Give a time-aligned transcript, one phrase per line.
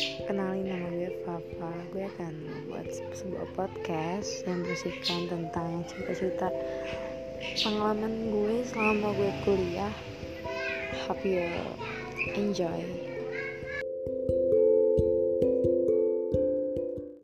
[0.00, 6.48] Kenalin nama gue Papa Gue akan membuat sebuah podcast yang berisikan tentang cerita-cerita
[7.60, 9.92] pengalaman gue selama gue kuliah.
[11.04, 11.44] Hope you
[12.32, 13.11] enjoy.